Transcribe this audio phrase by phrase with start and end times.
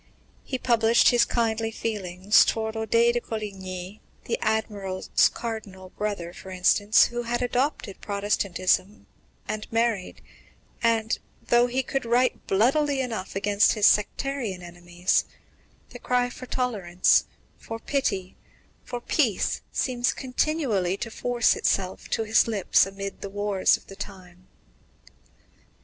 [0.43, 7.03] He published his kindly feelings towards Odet de Coligny, the Admiral's cardinal brother, for instance,
[7.05, 9.05] who had adopted Protestantism
[9.47, 10.23] and married,
[10.81, 15.25] and, though he could write bloodily enough against his sectarian enemies,
[15.91, 17.25] the cry for tolerance,
[17.59, 18.35] for pity,
[18.83, 23.95] for peace, seems continually to force itself to his lips amid the wars of the
[23.95, 24.47] time.